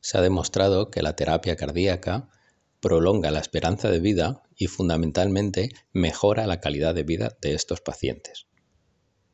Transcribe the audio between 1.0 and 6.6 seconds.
la terapia cardíaca prolonga la esperanza de vida y fundamentalmente mejora la